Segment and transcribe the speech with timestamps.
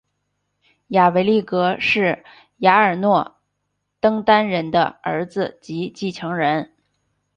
[0.87, 2.25] 亚维力格是
[2.57, 3.35] 亚尔诺的
[3.99, 6.73] 登丹人的儿子及继承人。